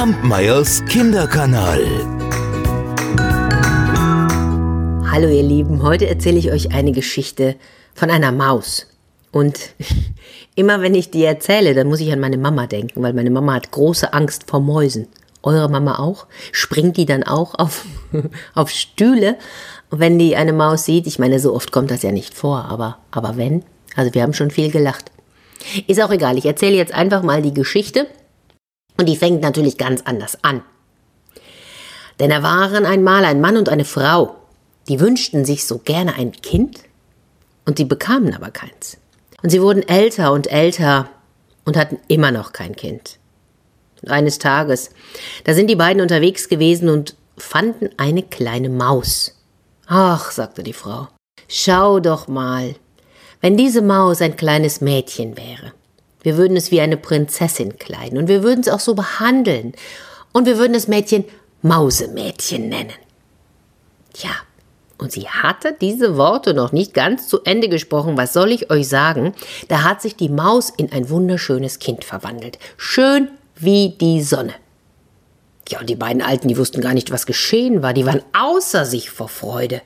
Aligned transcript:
Kampmeyers 0.00 0.82
Kinderkanal. 0.86 1.84
Hallo 5.12 5.28
ihr 5.28 5.42
Lieben, 5.42 5.82
heute 5.82 6.08
erzähle 6.08 6.38
ich 6.38 6.50
euch 6.50 6.72
eine 6.72 6.92
Geschichte 6.92 7.56
von 7.92 8.08
einer 8.08 8.32
Maus. 8.32 8.86
Und 9.30 9.58
immer 10.54 10.80
wenn 10.80 10.94
ich 10.94 11.10
die 11.10 11.22
erzähle, 11.22 11.74
dann 11.74 11.86
muss 11.86 12.00
ich 12.00 12.10
an 12.14 12.18
meine 12.18 12.38
Mama 12.38 12.66
denken, 12.66 13.02
weil 13.02 13.12
meine 13.12 13.28
Mama 13.28 13.52
hat 13.52 13.72
große 13.72 14.14
Angst 14.14 14.44
vor 14.48 14.60
Mäusen. 14.60 15.06
Eure 15.42 15.68
Mama 15.68 15.98
auch? 15.98 16.26
Springt 16.50 16.96
die 16.96 17.04
dann 17.04 17.22
auch 17.22 17.54
auf, 17.58 17.84
auf 18.54 18.70
Stühle, 18.70 19.36
wenn 19.90 20.18
die 20.18 20.34
eine 20.34 20.54
Maus 20.54 20.86
sieht? 20.86 21.06
Ich 21.06 21.18
meine, 21.18 21.40
so 21.40 21.54
oft 21.54 21.72
kommt 21.72 21.90
das 21.90 22.00
ja 22.00 22.10
nicht 22.10 22.32
vor, 22.32 22.64
aber, 22.70 23.00
aber 23.10 23.36
wenn? 23.36 23.64
Also 23.96 24.14
wir 24.14 24.22
haben 24.22 24.32
schon 24.32 24.50
viel 24.50 24.70
gelacht. 24.70 25.12
Ist 25.86 26.02
auch 26.02 26.10
egal, 26.10 26.38
ich 26.38 26.46
erzähle 26.46 26.76
jetzt 26.76 26.94
einfach 26.94 27.22
mal 27.22 27.42
die 27.42 27.52
Geschichte 27.52 28.06
und 29.00 29.06
die 29.06 29.16
fängt 29.16 29.40
natürlich 29.40 29.78
ganz 29.78 30.02
anders 30.04 30.38
an. 30.42 30.62
Denn 32.18 32.28
da 32.28 32.42
waren 32.42 32.84
einmal 32.84 33.24
ein 33.24 33.40
Mann 33.40 33.56
und 33.56 33.70
eine 33.70 33.86
Frau, 33.86 34.36
die 34.88 35.00
wünschten 35.00 35.46
sich 35.46 35.66
so 35.66 35.78
gerne 35.78 36.16
ein 36.16 36.32
Kind 36.32 36.80
und 37.64 37.78
die 37.78 37.86
bekamen 37.86 38.34
aber 38.34 38.50
keins. 38.50 38.98
Und 39.42 39.48
sie 39.48 39.62
wurden 39.62 39.88
älter 39.88 40.32
und 40.32 40.52
älter 40.52 41.08
und 41.64 41.78
hatten 41.78 41.98
immer 42.08 42.30
noch 42.30 42.52
kein 42.52 42.76
Kind. 42.76 43.18
Und 44.02 44.10
eines 44.10 44.38
Tages, 44.38 44.90
da 45.44 45.54
sind 45.54 45.68
die 45.70 45.76
beiden 45.76 46.02
unterwegs 46.02 46.50
gewesen 46.50 46.90
und 46.90 47.16
fanden 47.38 47.88
eine 47.96 48.22
kleine 48.22 48.68
Maus. 48.68 49.34
Ach, 49.86 50.30
sagte 50.30 50.62
die 50.62 50.74
Frau, 50.74 51.08
schau 51.48 52.00
doch 52.00 52.28
mal, 52.28 52.74
wenn 53.40 53.56
diese 53.56 53.80
Maus 53.80 54.20
ein 54.20 54.36
kleines 54.36 54.82
Mädchen 54.82 55.38
wäre. 55.38 55.72
Wir 56.22 56.36
würden 56.36 56.56
es 56.56 56.70
wie 56.70 56.80
eine 56.80 56.96
Prinzessin 56.96 57.78
kleiden 57.78 58.18
und 58.18 58.28
wir 58.28 58.42
würden 58.42 58.60
es 58.60 58.68
auch 58.68 58.80
so 58.80 58.94
behandeln. 58.94 59.74
Und 60.32 60.46
wir 60.46 60.58
würden 60.58 60.74
das 60.74 60.88
Mädchen 60.88 61.24
Mausemädchen 61.62 62.68
nennen. 62.68 62.92
Tja, 64.12 64.30
und 64.98 65.12
sie 65.12 65.28
hatte 65.28 65.74
diese 65.80 66.16
Worte 66.16 66.52
noch 66.52 66.72
nicht 66.72 66.92
ganz 66.92 67.26
zu 67.26 67.42
Ende 67.44 67.68
gesprochen. 67.68 68.18
Was 68.18 68.32
soll 68.32 68.52
ich 68.52 68.70
euch 68.70 68.86
sagen? 68.86 69.34
Da 69.68 69.82
hat 69.82 70.02
sich 70.02 70.14
die 70.14 70.28
Maus 70.28 70.70
in 70.70 70.92
ein 70.92 71.08
wunderschönes 71.08 71.78
Kind 71.78 72.04
verwandelt. 72.04 72.58
Schön 72.76 73.30
wie 73.56 73.96
die 74.00 74.22
Sonne. 74.22 74.54
Ja, 75.68 75.80
und 75.80 75.88
die 75.88 75.96
beiden 75.96 76.20
Alten, 76.20 76.48
die 76.48 76.58
wussten 76.58 76.80
gar 76.80 76.94
nicht, 76.94 77.10
was 77.10 77.26
geschehen 77.26 77.82
war. 77.82 77.94
Die 77.94 78.04
waren 78.04 78.22
außer 78.32 78.84
sich 78.84 79.10
vor 79.10 79.28
Freude. 79.28 79.80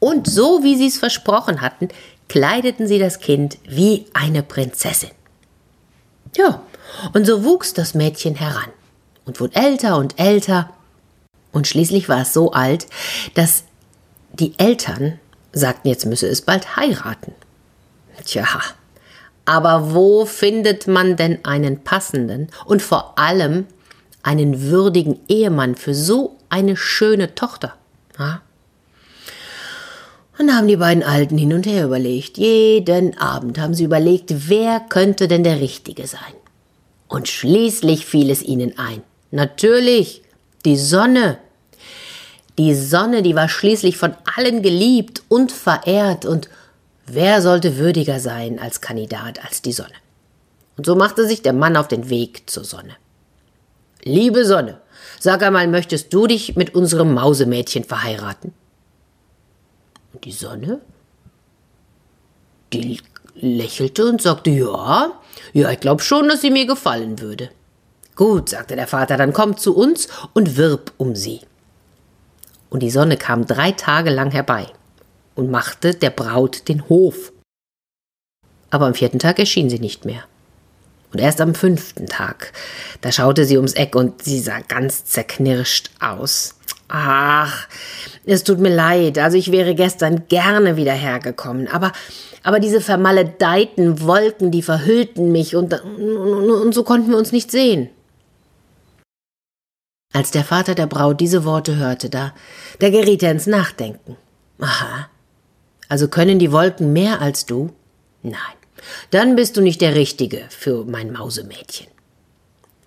Und 0.00 0.26
so 0.26 0.64
wie 0.64 0.74
sie 0.74 0.88
es 0.88 0.98
versprochen 0.98 1.60
hatten, 1.60 1.88
kleideten 2.32 2.86
sie 2.86 2.98
das 2.98 3.20
Kind 3.20 3.58
wie 3.68 4.06
eine 4.14 4.42
Prinzessin. 4.42 5.10
Ja, 6.34 6.62
und 7.12 7.26
so 7.26 7.44
wuchs 7.44 7.74
das 7.74 7.92
Mädchen 7.92 8.36
heran 8.36 8.70
und 9.26 9.38
wurde 9.38 9.54
älter 9.54 9.98
und 9.98 10.18
älter, 10.18 10.70
und 11.52 11.66
schließlich 11.66 12.08
war 12.08 12.22
es 12.22 12.32
so 12.32 12.52
alt, 12.52 12.86
dass 13.34 13.64
die 14.32 14.58
Eltern 14.58 15.20
sagten, 15.52 15.88
jetzt 15.88 16.06
müsse 16.06 16.26
es 16.26 16.40
bald 16.40 16.74
heiraten. 16.76 17.34
Tja, 18.24 18.46
aber 19.44 19.92
wo 19.92 20.24
findet 20.24 20.86
man 20.86 21.16
denn 21.16 21.44
einen 21.44 21.84
passenden 21.84 22.48
und 22.64 22.80
vor 22.80 23.18
allem 23.18 23.66
einen 24.22 24.62
würdigen 24.62 25.20
Ehemann 25.28 25.74
für 25.74 25.94
so 25.94 26.38
eine 26.48 26.78
schöne 26.78 27.34
Tochter? 27.34 27.74
Ja? 28.18 28.40
Und 30.42 30.56
haben 30.56 30.66
die 30.66 30.76
beiden 30.76 31.04
Alten 31.04 31.38
hin 31.38 31.52
und 31.52 31.66
her 31.66 31.84
überlegt. 31.84 32.36
Jeden 32.36 33.16
Abend 33.16 33.60
haben 33.60 33.74
sie 33.74 33.84
überlegt, 33.84 34.48
wer 34.48 34.80
könnte 34.80 35.28
denn 35.28 35.44
der 35.44 35.60
Richtige 35.60 36.08
sein. 36.08 36.34
Und 37.06 37.28
schließlich 37.28 38.04
fiel 38.04 38.28
es 38.28 38.42
ihnen 38.42 38.76
ein. 38.76 39.04
Natürlich, 39.30 40.22
die 40.64 40.76
Sonne. 40.76 41.38
Die 42.58 42.74
Sonne, 42.74 43.22
die 43.22 43.36
war 43.36 43.48
schließlich 43.48 43.96
von 43.96 44.16
allen 44.34 44.62
geliebt 44.62 45.22
und 45.28 45.52
verehrt 45.52 46.24
und 46.24 46.48
wer 47.06 47.40
sollte 47.40 47.76
würdiger 47.76 48.18
sein 48.18 48.58
als 48.58 48.80
Kandidat 48.80 49.44
als 49.44 49.62
die 49.62 49.72
Sonne? 49.72 49.94
Und 50.76 50.86
so 50.86 50.96
machte 50.96 51.24
sich 51.24 51.42
der 51.42 51.52
Mann 51.52 51.76
auf 51.76 51.86
den 51.86 52.10
Weg 52.10 52.50
zur 52.50 52.64
Sonne. 52.64 52.96
Liebe 54.02 54.44
Sonne, 54.44 54.80
sag 55.20 55.44
einmal, 55.44 55.68
möchtest 55.68 56.12
du 56.12 56.26
dich 56.26 56.56
mit 56.56 56.74
unserem 56.74 57.14
Mausemädchen 57.14 57.84
verheiraten? 57.84 58.52
Die 60.24 60.32
Sonne? 60.32 60.80
Die 62.72 63.00
lächelte 63.34 64.06
und 64.06 64.22
sagte, 64.22 64.50
ja, 64.50 65.12
ja, 65.52 65.70
ich 65.70 65.80
glaube 65.80 66.02
schon, 66.02 66.28
dass 66.28 66.40
sie 66.40 66.50
mir 66.50 66.66
gefallen 66.66 67.20
würde. 67.20 67.50
Gut, 68.14 68.50
sagte 68.50 68.76
der 68.76 68.86
Vater, 68.86 69.16
dann 69.16 69.32
komm 69.32 69.56
zu 69.56 69.74
uns 69.74 70.08
und 70.32 70.56
wirb 70.56 70.92
um 70.98 71.16
sie. 71.16 71.40
Und 72.70 72.80
die 72.80 72.90
Sonne 72.90 73.16
kam 73.16 73.46
drei 73.46 73.72
Tage 73.72 74.10
lang 74.10 74.30
herbei 74.30 74.66
und 75.34 75.50
machte 75.50 75.94
der 75.94 76.10
Braut 76.10 76.68
den 76.68 76.88
Hof. 76.88 77.32
Aber 78.70 78.86
am 78.86 78.94
vierten 78.94 79.18
Tag 79.18 79.38
erschien 79.38 79.68
sie 79.68 79.78
nicht 79.78 80.04
mehr. 80.04 80.24
Und 81.12 81.18
erst 81.18 81.40
am 81.42 81.54
fünften 81.54 82.06
Tag, 82.06 82.52
da 83.02 83.12
schaute 83.12 83.44
sie 83.44 83.56
ums 83.56 83.74
Eck 83.74 83.94
und 83.94 84.22
sie 84.22 84.40
sah 84.40 84.60
ganz 84.60 85.04
zerknirscht 85.04 85.90
aus. 86.00 86.54
Ach, 86.94 87.68
es 88.26 88.44
tut 88.44 88.58
mir 88.58 88.74
leid. 88.74 89.16
Also 89.16 89.38
ich 89.38 89.50
wäre 89.50 89.74
gestern 89.74 90.28
gerne 90.28 90.76
wieder 90.76 90.92
hergekommen. 90.92 91.66
Aber, 91.68 91.90
aber 92.42 92.60
diese 92.60 92.82
vermaledeiten 92.82 94.02
Wolken, 94.02 94.50
die 94.50 94.60
verhüllten 94.60 95.32
mich 95.32 95.56
und, 95.56 95.72
und, 95.72 96.50
und 96.50 96.74
so 96.74 96.84
konnten 96.84 97.10
wir 97.10 97.16
uns 97.16 97.32
nicht 97.32 97.50
sehen. 97.50 97.88
Als 100.12 100.32
der 100.32 100.44
Vater 100.44 100.74
der 100.74 100.86
Braut 100.86 101.18
diese 101.18 101.46
Worte 101.46 101.76
hörte, 101.76 102.10
da, 102.10 102.34
da 102.78 102.90
geriet 102.90 103.22
er 103.22 103.30
ins 103.30 103.46
Nachdenken. 103.46 104.18
Aha. 104.60 105.08
Also 105.88 106.08
können 106.08 106.38
die 106.38 106.52
Wolken 106.52 106.92
mehr 106.92 107.22
als 107.22 107.46
du? 107.46 107.72
Nein. 108.22 108.36
Dann 109.12 109.34
bist 109.34 109.56
du 109.56 109.62
nicht 109.62 109.80
der 109.80 109.94
Richtige 109.94 110.44
für 110.50 110.84
mein 110.84 111.10
Mausemädchen. 111.10 111.86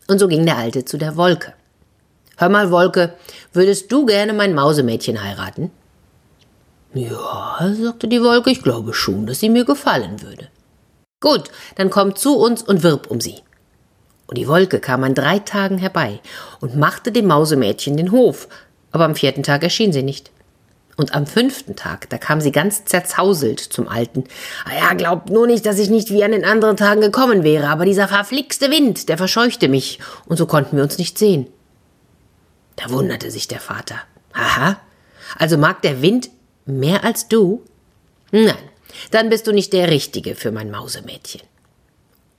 Und 0.07 0.19
so 0.19 0.27
ging 0.27 0.45
der 0.45 0.57
Alte 0.57 0.85
zu 0.85 0.99
der 0.99 1.17
Wolke. 1.17 1.53
Hör 2.37 2.49
mal, 2.49 2.71
Wolke, 2.71 3.13
würdest 3.53 3.91
du 3.91 4.05
gerne 4.05 4.33
mein 4.33 4.53
Mausemädchen 4.53 5.23
heiraten? 5.23 5.71
Ja, 6.93 7.59
sagte 7.73 8.07
die 8.07 8.21
Wolke, 8.21 8.49
ich 8.51 8.61
glaube 8.61 8.93
schon, 8.93 9.25
dass 9.25 9.39
sie 9.39 9.49
mir 9.49 9.65
gefallen 9.65 10.21
würde. 10.21 10.49
Gut, 11.21 11.49
dann 11.75 11.89
komm 11.89 12.15
zu 12.15 12.37
uns 12.37 12.61
und 12.61 12.83
wirb 12.83 13.09
um 13.09 13.21
sie. 13.21 13.37
Und 14.27 14.37
die 14.37 14.47
Wolke 14.47 14.79
kam 14.79 15.03
an 15.03 15.13
drei 15.13 15.39
Tagen 15.39 15.77
herbei 15.77 16.19
und 16.59 16.75
machte 16.75 17.11
dem 17.11 17.27
Mausemädchen 17.27 17.95
den 17.95 18.11
Hof, 18.11 18.47
aber 18.91 19.05
am 19.05 19.15
vierten 19.15 19.43
Tag 19.43 19.63
erschien 19.63 19.93
sie 19.93 20.03
nicht. 20.03 20.31
Und 20.97 21.13
am 21.13 21.27
fünften 21.27 21.75
Tag, 21.75 22.09
da 22.09 22.17
kam 22.17 22.39
sie 22.39 22.51
ganz 22.51 22.85
zerzauselt 22.85 23.59
zum 23.59 23.87
Alten. 23.87 24.23
Ah 24.63 24.75
ja, 24.77 24.93
glaubt 24.93 25.29
nur 25.29 25.45
nicht, 25.45 25.65
dass 25.65 25.79
ich 25.79 25.89
nicht 25.89 26.09
wie 26.09 26.23
an 26.23 26.31
den 26.31 26.45
anderen 26.45 26.77
Tagen 26.77 27.01
gekommen 27.01 27.43
wäre, 27.43 27.67
aber 27.67 27.85
dieser 27.85 28.07
verflixte 28.07 28.71
Wind, 28.71 29.09
der 29.09 29.17
verscheuchte 29.17 29.67
mich, 29.67 29.99
und 30.27 30.37
so 30.37 30.45
konnten 30.45 30.77
wir 30.77 30.83
uns 30.83 30.97
nicht 30.97 31.17
sehen. 31.17 31.47
Da 32.75 32.89
wunderte 32.89 33.31
sich 33.31 33.47
der 33.47 33.59
Vater. 33.59 33.95
Aha, 34.33 34.79
also 35.37 35.57
mag 35.57 35.81
der 35.81 36.01
Wind 36.01 36.29
mehr 36.65 37.03
als 37.03 37.27
du? 37.27 37.63
Nein, 38.31 38.55
dann 39.11 39.29
bist 39.29 39.47
du 39.47 39.51
nicht 39.51 39.73
der 39.73 39.89
Richtige 39.89 40.35
für 40.35 40.51
mein 40.51 40.71
Mausemädchen. 40.71 41.41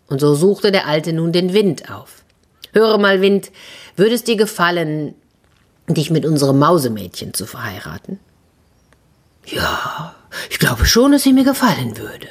Und 0.08 0.20
so 0.20 0.34
suchte 0.34 0.70
der 0.72 0.86
Alte 0.86 1.12
nun 1.12 1.32
den 1.32 1.52
Wind 1.52 1.90
auf. 1.90 2.22
Höre 2.72 2.98
mal, 2.98 3.20
Wind, 3.20 3.50
würde 3.96 4.14
es 4.14 4.24
dir 4.24 4.36
gefallen, 4.36 5.14
dich 5.88 6.10
mit 6.10 6.26
unserem 6.26 6.58
Mausemädchen 6.58 7.34
zu 7.34 7.46
verheiraten? 7.46 8.20
Ja, 9.46 10.14
ich 10.50 10.58
glaube 10.58 10.86
schon, 10.86 11.12
dass 11.12 11.22
sie 11.22 11.32
mir 11.32 11.44
gefallen 11.44 11.96
würde. 11.96 12.28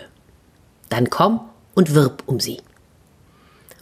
Dann 0.90 1.10
komm 1.10 1.42
und 1.74 1.96
wirb 1.96 2.24
um 2.26 2.40
sie. 2.40 2.62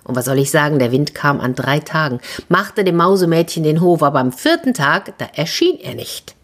Und 0.03 0.15
was 0.15 0.25
soll 0.25 0.39
ich 0.39 0.51
sagen, 0.51 0.79
der 0.79 0.91
Wind 0.91 1.13
kam 1.15 1.39
an 1.39 1.55
drei 1.55 1.79
Tagen, 1.79 2.19
machte 2.49 2.83
dem 2.83 2.97
Mausemädchen 2.97 3.63
den 3.63 3.81
Hof, 3.81 4.03
aber 4.03 4.19
am 4.19 4.31
vierten 4.31 4.73
Tag, 4.73 5.17
da 5.17 5.25
erschien 5.33 5.79
er 5.79 5.95
nicht. 5.95 6.35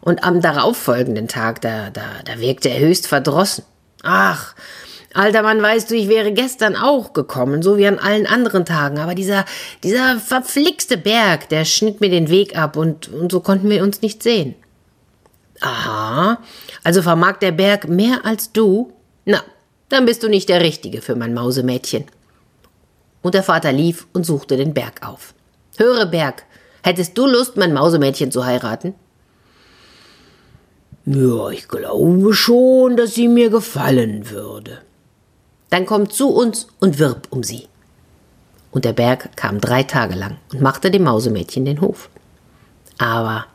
Und 0.00 0.24
am 0.24 0.40
darauffolgenden 0.40 1.28
Tag, 1.28 1.60
da, 1.60 1.90
da, 1.90 2.02
da 2.24 2.40
wirkte 2.40 2.70
er 2.70 2.80
höchst 2.80 3.06
verdrossen. 3.06 3.64
Ach, 4.02 4.54
alter 5.12 5.42
Mann, 5.42 5.60
weißt 5.60 5.90
du, 5.90 5.94
ich 5.94 6.08
wäre 6.08 6.32
gestern 6.32 6.74
auch 6.74 7.12
gekommen, 7.12 7.62
so 7.62 7.76
wie 7.76 7.86
an 7.86 7.98
allen 7.98 8.26
anderen 8.26 8.64
Tagen, 8.64 8.98
aber 8.98 9.14
dieser, 9.14 9.44
dieser 9.82 10.18
verflixte 10.18 10.96
Berg, 10.96 11.50
der 11.50 11.66
schnitt 11.66 12.00
mir 12.00 12.08
den 12.08 12.30
Weg 12.30 12.56
ab 12.56 12.76
und, 12.76 13.08
und 13.08 13.30
so 13.30 13.40
konnten 13.40 13.68
wir 13.68 13.82
uns 13.82 14.00
nicht 14.00 14.22
sehen. 14.22 14.54
Aha, 15.60 16.38
also 16.82 17.02
vermag 17.02 17.36
der 17.38 17.52
Berg 17.52 17.86
mehr 17.86 18.24
als 18.24 18.52
du? 18.52 18.94
Na, 19.26 19.42
dann 19.90 20.06
bist 20.06 20.22
du 20.22 20.28
nicht 20.28 20.48
der 20.48 20.62
Richtige 20.62 21.02
für 21.02 21.16
mein 21.16 21.34
Mausemädchen. 21.34 22.06
Und 23.22 23.34
der 23.34 23.42
Vater 23.42 23.72
lief 23.72 24.06
und 24.12 24.24
suchte 24.24 24.56
den 24.56 24.74
Berg 24.74 25.06
auf. 25.06 25.34
Höre, 25.76 26.06
Berg, 26.06 26.44
hättest 26.82 27.16
du 27.16 27.26
Lust, 27.26 27.56
mein 27.56 27.72
Mausemädchen 27.72 28.30
zu 28.30 28.44
heiraten? 28.44 28.94
Ja, 31.06 31.48
ich 31.50 31.66
glaube 31.68 32.32
schon, 32.34 32.96
dass 32.96 33.14
sie 33.14 33.28
mir 33.28 33.50
gefallen 33.50 34.30
würde. 34.30 34.78
Dann 35.70 35.86
komm 35.86 36.10
zu 36.10 36.28
uns 36.28 36.66
und 36.78 36.98
wirb 36.98 37.28
um 37.30 37.42
sie. 37.42 37.68
Und 38.70 38.84
der 38.84 38.92
Berg 38.92 39.36
kam 39.36 39.60
drei 39.60 39.82
Tage 39.82 40.14
lang 40.14 40.36
und 40.52 40.60
machte 40.60 40.90
dem 40.90 41.04
Mausemädchen 41.04 41.64
den 41.64 41.80
Hof. 41.80 42.10
Aber 42.98 43.46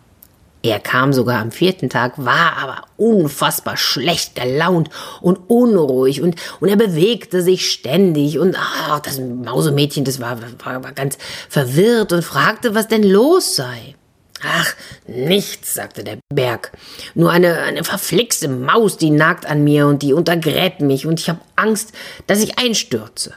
er 0.70 0.80
kam 0.80 1.14
sogar 1.14 1.42
am 1.42 1.52
vierten 1.52 1.90
Tag, 1.90 2.14
war 2.18 2.58
aber 2.58 2.82
unfassbar 2.98 3.78
schlecht 3.78 4.36
gelaunt 4.36 4.90
und 5.22 5.50
unruhig 5.50 6.22
und, 6.22 6.36
und 6.60 6.70
er 6.70 6.76
bewegte 6.76 7.42
sich 7.42 7.72
ständig 7.72 8.40
und 8.40 8.56
ach, 8.58 9.00
das 9.00 9.20
Mausemädchen, 9.20 10.06
das 10.06 10.20
war, 10.20 10.40
war, 10.64 10.84
war 10.84 10.92
ganz 10.94 11.18
verwirrt 11.50 12.14
und 12.14 12.24
fragte, 12.24 12.76
was 12.76 12.88
denn 12.88 13.04
los 13.04 13.56
sei. 13.56 13.96
Ach, 14.44 14.76
nichts, 15.08 15.74
sagte 15.74 16.04
der 16.04 16.18
Berg. 16.34 16.72
Nur 17.14 17.32
eine, 17.32 17.60
eine 17.60 17.84
verflixte 17.84 18.48
Maus, 18.48 18.98
die 18.98 19.10
nagt 19.10 19.46
an 19.46 19.64
mir 19.64 19.88
und 19.88 20.02
die 20.02 20.14
untergräbt 20.14 20.82
mich 20.82 21.08
und 21.08 21.20
ich 21.20 21.30
habe 21.30 21.40
Angst, 21.56 21.94
dass 22.28 22.42
ich 22.42 22.60
einstürze. 22.60 23.34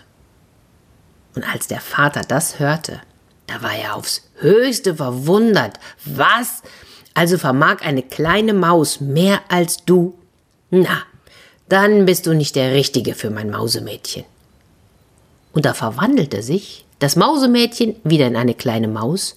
Und 1.35 1.45
als 1.45 1.69
der 1.69 1.81
Vater 1.81 2.23
das 2.27 2.59
hörte, 2.59 3.01
da 3.47 3.63
war 3.63 3.75
er 3.75 3.95
aufs 3.95 4.29
höchste 4.41 4.97
verwundert. 4.97 5.79
Was? 6.05 6.63
Also 7.19 7.37
vermag 7.37 7.79
eine 7.81 8.05
kleine 8.05 8.53
Maus 8.55 9.00
mehr 9.00 9.41
als 9.49 9.85
du? 9.85 10.17
Na, 10.70 11.03
dann 11.69 12.05
bist 12.05 12.29
du 12.29 12.32
nicht 12.32 12.55
der 12.55 12.75
Richtige 12.75 13.17
für 13.17 13.31
mein 13.31 13.50
Mausemädchen. 13.50 14.23
Und 15.53 15.65
da 15.65 15.75
verwandelte 15.75 16.44
sich 16.44 16.87
das 17.00 17.17
Mausemädchen 17.17 17.97
wieder 18.05 18.29
in 18.29 18.37
eine 18.37 18.55
kleine 18.55 18.87
Maus 18.87 19.37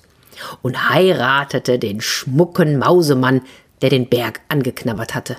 und 0.62 0.92
heiratete 0.92 1.80
den 1.80 2.02
schmucken 2.02 2.78
Mausemann, 2.78 3.42
der 3.82 3.90
den 3.90 4.08
Berg 4.08 4.42
angeknabbert 4.48 5.16
hatte. 5.16 5.38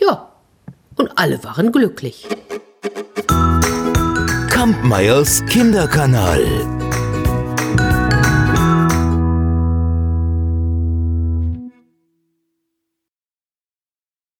Ja, 0.00 0.32
und 0.96 1.16
alle 1.16 1.44
waren 1.44 1.70
glücklich. 1.70 2.26
Kampmeyers 4.50 5.44
Kinderkanal. 5.46 6.81